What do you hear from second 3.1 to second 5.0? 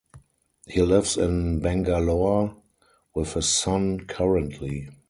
with his son currently.